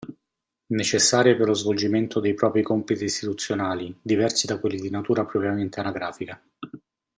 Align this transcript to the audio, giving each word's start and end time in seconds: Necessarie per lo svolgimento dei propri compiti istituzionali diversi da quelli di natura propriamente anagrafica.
Necessarie 0.73 1.35
per 1.35 1.45
lo 1.45 1.53
svolgimento 1.53 2.19
dei 2.19 2.33
propri 2.33 2.63
compiti 2.63 3.03
istituzionali 3.03 3.95
diversi 4.01 4.47
da 4.47 4.57
quelli 4.57 4.79
di 4.81 4.89
natura 4.89 5.25
propriamente 5.25 5.79
anagrafica. 5.79 6.41